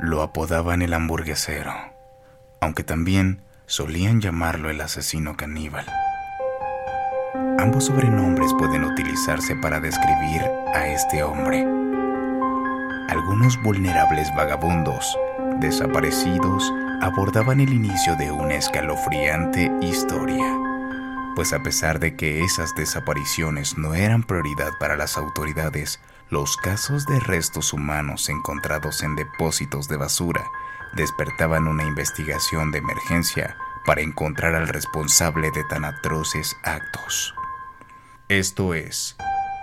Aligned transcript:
Lo 0.00 0.22
apodaban 0.22 0.80
el 0.82 0.94
hamburguesero, 0.94 1.74
aunque 2.60 2.84
también 2.84 3.42
solían 3.66 4.20
llamarlo 4.20 4.70
el 4.70 4.80
asesino 4.80 5.36
caníbal. 5.36 5.86
Ambos 7.58 7.86
sobrenombres 7.86 8.54
pueden 8.54 8.84
utilizarse 8.84 9.56
para 9.56 9.80
describir 9.80 10.42
a 10.72 10.86
este 10.86 11.24
hombre. 11.24 11.62
Algunos 13.08 13.60
vulnerables 13.64 14.32
vagabundos, 14.36 15.18
desaparecidos, 15.58 16.72
abordaban 17.02 17.60
el 17.60 17.72
inicio 17.72 18.14
de 18.14 18.30
una 18.30 18.54
escalofriante 18.54 19.72
historia, 19.80 20.46
pues 21.34 21.52
a 21.52 21.60
pesar 21.64 21.98
de 21.98 22.14
que 22.14 22.44
esas 22.44 22.72
desapariciones 22.76 23.76
no 23.76 23.94
eran 23.94 24.22
prioridad 24.22 24.70
para 24.78 24.96
las 24.96 25.16
autoridades, 25.16 25.98
los 26.30 26.56
casos 26.56 27.06
de 27.06 27.20
restos 27.20 27.72
humanos 27.72 28.28
encontrados 28.28 29.02
en 29.02 29.16
depósitos 29.16 29.88
de 29.88 29.96
basura 29.96 30.44
despertaban 30.94 31.68
una 31.68 31.84
investigación 31.84 32.70
de 32.70 32.78
emergencia 32.78 33.56
para 33.86 34.02
encontrar 34.02 34.54
al 34.54 34.68
responsable 34.68 35.50
de 35.50 35.64
tan 35.64 35.84
atroces 35.84 36.56
actos. 36.62 37.34
Esto 38.28 38.74
es 38.74 39.16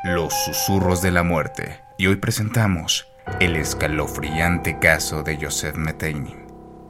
Los 0.04 0.34
Susurros 0.46 1.02
de 1.02 1.12
la 1.12 1.24
Muerte 1.24 1.82
y 1.98 2.08
hoy 2.08 2.16
presentamos 2.16 3.08
el 3.40 3.56
escalofriante 3.56 4.80
caso 4.80 5.24
de 5.24 5.38
Joseph 5.40 5.76
Metheny, 5.76 6.36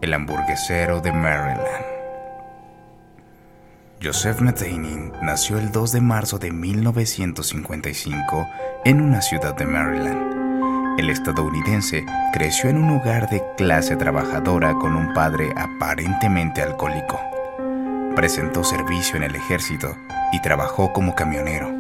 el 0.02 0.14
hamburguesero 0.14 1.02
de 1.02 1.12
Maryland. 1.12 1.95
Joseph 4.04 4.40
Metheny 4.42 5.12
nació 5.22 5.58
el 5.58 5.72
2 5.72 5.94
de 5.94 6.02
marzo 6.02 6.38
de 6.38 6.52
1955 6.52 8.48
en 8.84 9.02
una 9.02 9.22
ciudad 9.22 9.56
de 9.56 9.66
Maryland. 9.66 11.00
El 11.00 11.10
estadounidense 11.10 12.06
creció 12.32 12.70
en 12.70 12.78
un 12.78 12.98
hogar 12.98 13.30
de 13.30 13.42
clase 13.58 13.96
trabajadora 13.96 14.76
con 14.76 14.96
un 14.96 15.14
padre 15.14 15.52
aparentemente 15.56 16.62
alcohólico. 16.62 17.20
Presentó 18.16 18.64
servicio 18.64 19.16
en 19.16 19.24
el 19.24 19.36
ejército 19.36 19.98
y 20.32 20.42
trabajó 20.42 20.94
como 20.94 21.16
camionero. 21.16 21.72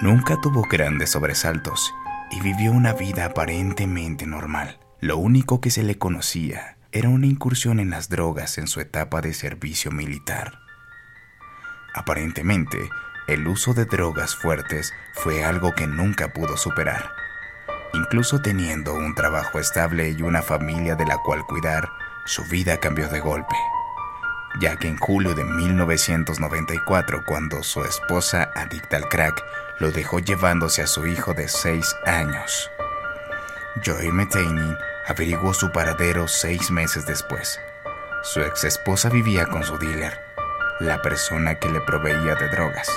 Nunca 0.00 0.40
tuvo 0.40 0.62
grandes 0.62 1.10
sobresaltos 1.10 1.94
y 2.30 2.40
vivió 2.40 2.72
una 2.72 2.92
vida 2.92 3.26
aparentemente 3.26 4.26
normal. 4.26 4.78
Lo 5.00 5.16
único 5.18 5.60
que 5.60 5.70
se 5.70 5.82
le 5.82 5.96
conocía 5.96 6.76
era 6.90 7.08
una 7.08 7.26
incursión 7.26 7.78
en 7.78 7.90
las 7.90 8.08
drogas 8.08 8.58
en 8.58 8.66
su 8.66 8.80
etapa 8.80 9.20
de 9.20 9.32
servicio 9.32 9.92
militar. 9.92 10.61
Aparentemente, 11.94 12.90
el 13.26 13.46
uso 13.46 13.74
de 13.74 13.84
drogas 13.84 14.34
fuertes 14.34 14.92
fue 15.12 15.44
algo 15.44 15.74
que 15.74 15.86
nunca 15.86 16.28
pudo 16.28 16.56
superar. 16.56 17.12
Incluso 17.94 18.40
teniendo 18.40 18.94
un 18.94 19.14
trabajo 19.14 19.58
estable 19.58 20.10
y 20.10 20.22
una 20.22 20.42
familia 20.42 20.94
de 20.96 21.06
la 21.06 21.18
cual 21.18 21.44
cuidar, 21.44 21.90
su 22.24 22.44
vida 22.44 22.78
cambió 22.78 23.08
de 23.08 23.20
golpe 23.20 23.56
ya 24.60 24.76
que 24.76 24.88
en 24.88 24.96
julio 24.96 25.34
de 25.34 25.44
1994, 25.44 27.24
cuando 27.24 27.62
su 27.62 27.84
esposa, 27.84 28.50
adicta 28.54 28.96
al 28.96 29.08
crack, 29.08 29.42
lo 29.78 29.90
dejó 29.90 30.18
llevándose 30.20 30.82
a 30.82 30.86
su 30.86 31.06
hijo 31.06 31.34
de 31.34 31.48
6 31.48 31.96
años. 32.06 32.70
Joy 33.82 34.12
Metheny 34.12 34.76
averiguó 35.08 35.54
su 35.54 35.72
paradero 35.72 36.28
seis 36.28 36.70
meses 36.70 37.06
después. 37.06 37.58
Su 38.22 38.40
ex 38.42 38.64
esposa 38.64 39.08
vivía 39.08 39.46
con 39.46 39.64
su 39.64 39.78
dealer, 39.78 40.20
la 40.82 41.02
persona 41.02 41.56
que 41.56 41.70
le 41.70 41.80
proveía 41.80 42.34
de 42.34 42.48
drogas, 42.48 42.88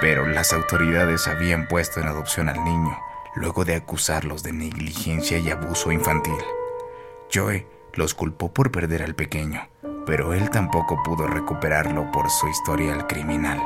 pero 0.00 0.26
las 0.26 0.52
autoridades 0.52 1.28
habían 1.28 1.68
puesto 1.68 2.00
en 2.00 2.08
adopción 2.08 2.48
al 2.48 2.64
niño 2.64 2.98
luego 3.34 3.64
de 3.64 3.76
acusarlos 3.76 4.42
de 4.42 4.52
negligencia 4.52 5.38
y 5.38 5.50
abuso 5.50 5.92
infantil. 5.92 6.38
Joy 7.30 7.66
los 7.94 8.14
culpó 8.14 8.52
por 8.52 8.72
perder 8.72 9.02
al 9.02 9.14
pequeño 9.14 9.68
pero 10.08 10.32
él 10.32 10.48
tampoco 10.48 11.02
pudo 11.02 11.26
recuperarlo 11.26 12.10
por 12.10 12.30
su 12.30 12.48
historial 12.48 13.06
criminal. 13.06 13.60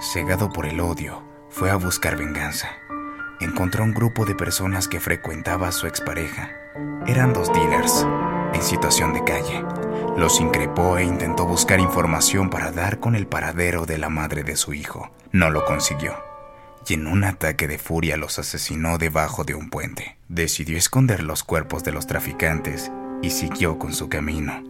Cegado 0.00 0.48
por 0.48 0.66
el 0.66 0.78
odio, 0.78 1.24
fue 1.50 1.72
a 1.72 1.74
buscar 1.74 2.16
venganza. 2.16 2.68
Encontró 3.40 3.82
un 3.82 3.92
grupo 3.92 4.26
de 4.26 4.36
personas 4.36 4.86
que 4.86 5.00
frecuentaba 5.00 5.66
a 5.66 5.72
su 5.72 5.88
expareja. 5.88 6.50
Eran 7.08 7.32
dos 7.32 7.52
dealers, 7.52 8.06
en 8.52 8.62
situación 8.62 9.12
de 9.12 9.24
calle. 9.24 9.64
Los 10.16 10.40
increpó 10.40 10.96
e 10.96 11.04
intentó 11.04 11.44
buscar 11.44 11.80
información 11.80 12.48
para 12.48 12.70
dar 12.70 13.00
con 13.00 13.16
el 13.16 13.26
paradero 13.26 13.84
de 13.84 13.98
la 13.98 14.08
madre 14.08 14.44
de 14.44 14.54
su 14.56 14.72
hijo. 14.72 15.10
No 15.32 15.50
lo 15.50 15.64
consiguió. 15.64 16.14
Y 16.86 16.94
en 16.94 17.08
un 17.08 17.24
ataque 17.24 17.66
de 17.66 17.78
furia 17.78 18.16
los 18.16 18.38
asesinó 18.38 18.96
debajo 18.98 19.42
de 19.42 19.56
un 19.56 19.70
puente. 19.70 20.16
Decidió 20.28 20.78
esconder 20.78 21.24
los 21.24 21.42
cuerpos 21.42 21.82
de 21.82 21.90
los 21.90 22.06
traficantes 22.06 22.92
y 23.22 23.30
siguió 23.30 23.78
con 23.80 23.92
su 23.92 24.08
camino. 24.08 24.62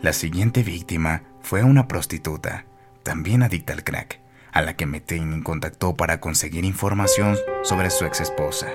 La 0.00 0.12
siguiente 0.12 0.64
víctima 0.64 1.22
fue 1.42 1.62
una 1.62 1.86
prostituta, 1.86 2.64
también 3.04 3.44
adicta 3.44 3.74
al 3.74 3.84
crack, 3.84 4.18
a 4.50 4.62
la 4.62 4.74
que 4.74 4.86
Metheny 4.86 5.42
contactó 5.42 5.94
para 5.94 6.18
conseguir 6.18 6.64
información 6.64 7.38
sobre 7.62 7.88
su 7.90 8.04
ex 8.04 8.20
esposa. 8.20 8.66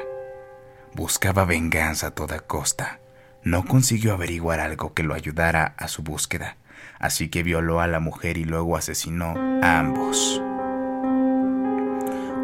Buscaba 0.94 1.44
venganza 1.44 2.08
a 2.08 2.12
toda 2.12 2.40
costa. 2.40 3.02
No 3.48 3.64
consiguió 3.64 4.12
averiguar 4.12 4.60
algo 4.60 4.94
que 4.94 5.04
lo 5.04 5.14
ayudara 5.14 5.74
a 5.78 5.88
su 5.88 6.04
búsqueda, 6.04 6.58
así 7.00 7.30
que 7.30 7.44
violó 7.44 7.80
a 7.80 7.88
la 7.88 8.02
mujer 8.02 8.38
y 8.38 8.44
luego 8.44 8.76
asesinó 8.76 9.36
a 9.64 9.80
ambos 9.80 10.42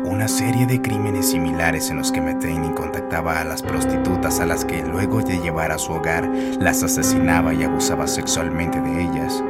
una 0.05 0.29
serie 0.29 0.65
de 0.65 0.81
crímenes 0.81 1.31
similares 1.31 1.89
en 1.89 1.97
los 1.97 2.13
que 2.13 2.21
Metheny 2.21 2.73
contactaba 2.73 3.41
a 3.41 3.43
las 3.43 3.61
prostitutas 3.61 4.39
a 4.39 4.45
las 4.45 4.63
que 4.63 4.81
luego 4.81 5.21
de 5.21 5.39
llevar 5.39 5.73
a 5.73 5.77
su 5.77 5.91
hogar 5.91 6.25
las 6.61 6.83
asesinaba 6.83 7.53
y 7.53 7.63
abusaba 7.63 8.07
sexualmente 8.07 8.79
de 8.79 9.01
ellas, 9.01 9.43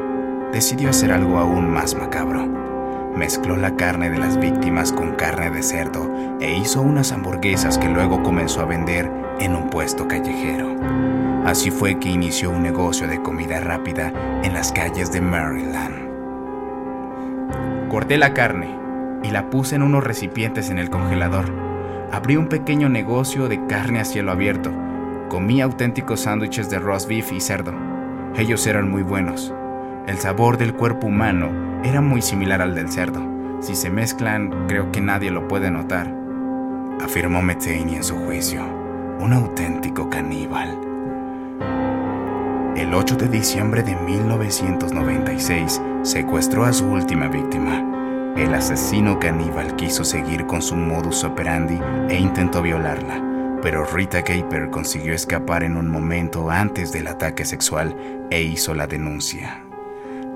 decidió 0.51 0.89
hacer 0.89 1.11
algo 1.11 1.37
aún 1.37 1.69
más 1.69 1.93
macabro. 1.93 2.47
Mezcló 3.15 3.57
la 3.57 3.75
carne 3.75 4.09
de 4.09 4.17
las 4.17 4.39
víctimas 4.39 4.91
con 4.91 5.13
carne 5.13 5.51
de 5.51 5.61
cerdo 5.61 6.11
e 6.39 6.51
hizo 6.57 6.81
unas 6.81 7.11
hamburguesas 7.11 7.77
que 7.77 7.89
luego 7.89 8.23
comenzó 8.23 8.61
a 8.61 8.65
vender 8.65 9.11
en 9.39 9.55
un 9.55 9.69
puesto 9.69 10.07
callejero. 10.07 11.32
Así 11.45 11.71
fue 11.71 11.99
que 11.99 12.09
inició 12.09 12.51
un 12.51 12.63
negocio 12.63 13.07
de 13.07 13.21
comida 13.21 13.59
rápida 13.59 14.13
en 14.43 14.53
las 14.53 14.71
calles 14.71 15.11
de 15.11 15.19
Maryland. 15.19 16.09
Corté 17.89 18.17
la 18.17 18.33
carne, 18.33 18.83
y 19.23 19.31
la 19.31 19.49
puse 19.49 19.75
en 19.75 19.81
unos 19.81 20.03
recipientes 20.03 20.69
en 20.69 20.79
el 20.79 20.89
congelador. 20.89 21.45
Abrí 22.11 22.37
un 22.37 22.47
pequeño 22.47 22.89
negocio 22.89 23.47
de 23.47 23.65
carne 23.65 23.99
a 23.99 24.05
cielo 24.05 24.31
abierto. 24.31 24.71
Comí 25.29 25.61
auténticos 25.61 26.21
sándwiches 26.21 26.69
de 26.69 26.79
roast 26.79 27.07
beef 27.09 27.31
y 27.31 27.41
cerdo. 27.41 27.73
Ellos 28.35 28.67
eran 28.67 28.89
muy 28.91 29.01
buenos. 29.01 29.53
El 30.07 30.17
sabor 30.17 30.57
del 30.57 30.73
cuerpo 30.73 31.07
humano 31.07 31.81
era 31.83 32.01
muy 32.01 32.21
similar 32.21 32.61
al 32.61 32.75
del 32.75 32.89
cerdo. 32.89 33.21
Si 33.61 33.75
se 33.75 33.89
mezclan, 33.89 34.67
creo 34.67 34.91
que 34.91 35.01
nadie 35.01 35.31
lo 35.31 35.47
puede 35.47 35.71
notar. 35.71 36.13
Afirmó 37.01 37.41
Metheny 37.41 37.95
en 37.95 38.03
su 38.03 38.15
juicio. 38.18 38.63
Un 39.19 39.33
auténtico 39.33 40.09
caníbal. 40.09 40.93
El 42.75 42.91
8 42.95 43.17
de 43.17 43.27
diciembre 43.27 43.83
de 43.83 43.95
1996 43.95 45.79
secuestró 46.01 46.65
a 46.65 46.73
su 46.73 46.87
última 46.87 47.27
víctima. 47.27 48.33
El 48.35 48.51
asesino 48.55 49.19
caníbal 49.19 49.75
quiso 49.75 50.03
seguir 50.03 50.47
con 50.47 50.63
su 50.63 50.75
modus 50.75 51.23
operandi 51.23 51.79
e 52.09 52.15
intentó 52.15 52.63
violarla, 52.63 53.21
pero 53.61 53.85
Rita 53.85 54.23
Caper 54.23 54.71
consiguió 54.71 55.13
escapar 55.13 55.63
en 55.63 55.77
un 55.77 55.87
momento 55.87 56.49
antes 56.49 56.91
del 56.91 57.05
ataque 57.05 57.45
sexual 57.45 57.95
e 58.31 58.41
hizo 58.41 58.73
la 58.73 58.87
denuncia. 58.87 59.63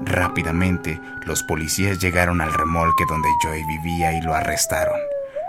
Rápidamente, 0.04 1.02
los 1.26 1.42
policías 1.42 1.98
llegaron 2.00 2.40
al 2.42 2.54
remolque 2.54 3.04
donde 3.10 3.30
Joy 3.42 3.64
vivía 3.66 4.14
y 4.16 4.22
lo 4.22 4.36
arrestaron. 4.36 5.00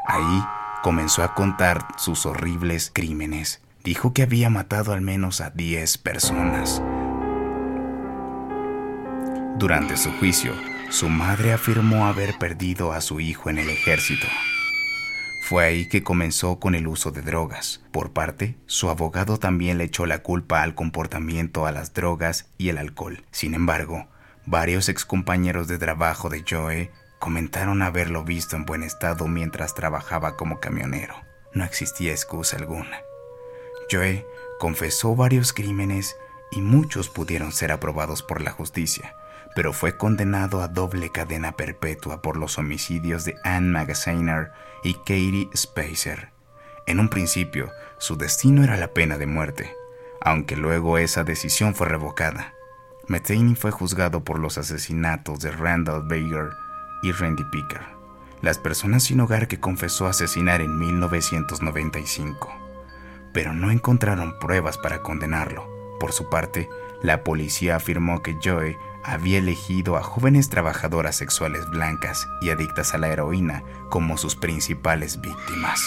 Ahí 0.07 0.43
comenzó 0.83 1.23
a 1.23 1.35
contar 1.35 1.87
sus 1.99 2.25
horribles 2.25 2.91
crímenes. 2.95 3.61
Dijo 3.85 4.13
que 4.13 4.23
había 4.23 4.51
matado 4.51 4.93
al 4.93 5.01
menos 5.01 5.41
a 5.41 5.51
10 5.51 5.99
personas. 5.99 6.83
Durante 9.59 9.97
su 9.97 10.13
juicio, 10.13 10.53
su 10.91 11.09
madre 11.09 11.53
afirmó 11.53 12.07
haber 12.07 12.39
perdido 12.39 12.93
a 12.93 13.01
su 13.01 13.21
hijo 13.21 13.51
en 13.51 13.59
el 13.59 13.69
ejército. 13.69 14.27
Fue 15.49 15.65
ahí 15.65 15.89
que 15.89 16.03
comenzó 16.03 16.61
con 16.61 16.75
el 16.75 16.87
uso 16.87 17.11
de 17.11 17.23
drogas. 17.23 17.81
Por 17.91 18.13
parte, 18.13 18.57
su 18.67 18.91
abogado 18.91 19.39
también 19.39 19.79
le 19.79 19.85
echó 19.85 20.07
la 20.07 20.23
culpa 20.23 20.63
al 20.63 20.75
comportamiento 20.75 21.67
a 21.67 21.73
las 21.73 21.95
drogas 21.95 22.51
y 22.59 22.69
el 22.69 22.79
alcohol. 22.79 23.25
Sin 23.31 23.55
embargo, 23.55 24.09
varios 24.45 24.89
excompañeros 24.89 25.67
de 25.67 25.79
trabajo 25.79 26.29
de 26.29 26.45
Joe 26.49 26.91
comentaron 27.19 27.83
haberlo 27.83 28.25
visto 28.25 28.57
en 28.57 28.67
buen 28.67 28.83
estado 28.83 29.27
mientras 29.27 29.75
trabajaba 29.75 30.37
como 30.37 30.61
camionero. 30.61 31.15
No 31.55 31.65
existía 31.65 32.13
excusa 32.13 32.59
alguna. 32.59 33.08
Joe 33.91 34.27
confesó 34.59 35.17
varios 35.17 35.53
crímenes 35.53 36.17
y 36.51 36.61
muchos 36.61 37.09
pudieron 37.09 37.53
ser 37.53 37.73
aprobados 37.73 38.23
por 38.23 38.41
la 38.41 38.51
justicia, 38.51 39.15
pero 39.55 39.73
fue 39.73 39.97
condenado 39.97 40.63
a 40.63 40.69
doble 40.69 41.11
cadena 41.11 41.53
perpetua 41.53 42.23
por 42.23 42.37
los 42.37 42.59
homicidios 42.59 43.25
de 43.25 43.37
Anne 43.45 43.71
Magaziner 43.71 44.53
y 44.83 44.95
Katie 44.95 45.49
Spacer. 45.57 46.31
En 46.87 47.01
un 47.01 47.09
principio, 47.09 47.71
su 47.99 48.17
destino 48.17 48.65
era 48.65 48.77
la 48.77 48.89
pena 48.89 49.19
de 49.19 49.27
muerte, 49.27 49.75
aunque 50.21 50.57
luego 50.57 50.99
esa 50.99 51.25
decisión 51.25 51.75
fue 51.75 51.89
revocada. 51.89 52.55
Metheny 53.09 53.55
fue 53.55 53.71
juzgado 53.71 54.23
por 54.25 54.39
los 54.39 54.59
asesinatos 54.59 55.41
de 55.41 55.51
Randall 55.51 56.03
Baker 56.03 56.51
y 57.03 57.13
Randy 57.13 57.45
Picker, 57.45 57.81
las 58.43 58.59
personas 58.59 59.05
sin 59.05 59.21
hogar 59.21 59.49
que 59.49 59.61
confesó 59.61 60.07
asesinar 60.07 60.61
en 60.61 60.79
1995, 60.79 62.68
pero 63.33 63.53
no 63.55 63.71
encontraron 63.71 64.39
pruebas 64.39 64.79
para 64.79 65.03
condenarlo. 65.03 65.69
Por 66.01 66.13
su 66.13 66.29
parte, 66.29 66.69
la 67.03 67.25
policía 67.25 67.77
afirmó 67.77 68.23
que 68.23 68.37
Joy 68.41 68.77
había 69.05 69.39
elegido 69.39 69.97
a 69.97 70.03
jóvenes 70.03 70.49
trabajadoras 70.49 71.17
sexuales 71.17 71.69
blancas 71.71 72.27
y 72.41 72.51
adictas 72.51 72.95
a 72.95 72.99
la 72.99 73.09
heroína 73.09 73.63
como 73.89 74.17
sus 74.17 74.37
principales 74.37 75.21
víctimas. 75.21 75.81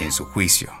En 0.00 0.10
su 0.12 0.24
juicio, 0.24 0.72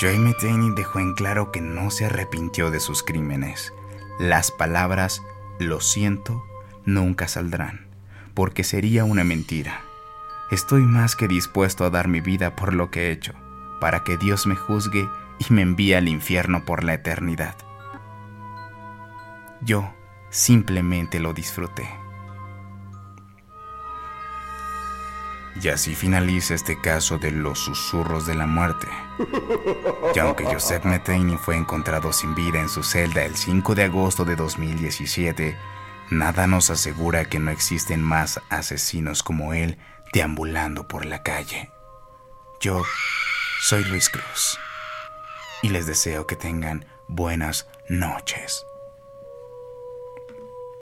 Joy 0.00 0.18
Metheny 0.18 0.74
dejó 0.74 0.98
en 0.98 1.14
claro 1.14 1.52
que 1.52 1.60
no 1.60 1.90
se 1.90 2.06
arrepintió 2.06 2.70
de 2.70 2.80
sus 2.80 3.02
crímenes. 3.02 3.72
Las 4.18 4.50
palabras 4.50 5.22
lo 5.58 5.80
siento 5.80 6.44
nunca 6.84 7.28
saldrán, 7.28 7.86
porque 8.34 8.64
sería 8.64 9.04
una 9.04 9.22
mentira. 9.22 9.82
Estoy 10.50 10.82
más 10.82 11.14
que 11.14 11.28
dispuesto 11.28 11.84
a 11.84 11.90
dar 11.90 12.08
mi 12.08 12.20
vida 12.20 12.56
por 12.56 12.74
lo 12.74 12.90
que 12.90 13.08
he 13.08 13.10
hecho, 13.12 13.34
para 13.84 14.02
que 14.02 14.16
Dios 14.16 14.46
me 14.46 14.56
juzgue 14.56 15.10
y 15.38 15.52
me 15.52 15.60
envíe 15.60 15.92
al 15.92 16.08
infierno 16.08 16.64
por 16.64 16.84
la 16.84 16.94
eternidad. 16.94 17.54
Yo 19.60 19.92
simplemente 20.30 21.20
lo 21.20 21.34
disfruté. 21.34 21.86
Y 25.62 25.68
así 25.68 25.94
finaliza 25.94 26.54
este 26.54 26.80
caso 26.80 27.18
de 27.18 27.30
los 27.30 27.58
susurros 27.58 28.26
de 28.26 28.34
la 28.34 28.46
muerte. 28.46 28.88
Y 30.14 30.18
aunque 30.18 30.46
Joseph 30.46 30.86
Metheny 30.86 31.36
fue 31.36 31.54
encontrado 31.54 32.10
sin 32.14 32.34
vida 32.34 32.60
en 32.60 32.70
su 32.70 32.82
celda 32.82 33.22
el 33.26 33.36
5 33.36 33.74
de 33.74 33.84
agosto 33.84 34.24
de 34.24 34.34
2017, 34.34 35.58
nada 36.08 36.46
nos 36.46 36.70
asegura 36.70 37.26
que 37.26 37.38
no 37.38 37.50
existen 37.50 38.00
más 38.00 38.40
asesinos 38.48 39.22
como 39.22 39.52
él 39.52 39.76
deambulando 40.14 40.88
por 40.88 41.04
la 41.04 41.22
calle. 41.22 41.70
Yo 42.62 42.82
soy 43.64 43.82
Luis 43.84 44.10
Cruz 44.10 44.58
y 45.62 45.70
les 45.70 45.86
deseo 45.86 46.26
que 46.26 46.36
tengan 46.36 46.84
buenas 47.08 47.66
noches. 47.88 48.66